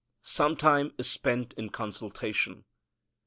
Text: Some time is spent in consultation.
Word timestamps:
Some 0.23 0.57
time 0.57 0.95
is 0.97 1.07
spent 1.07 1.53
in 1.53 1.69
consultation. 1.69 2.65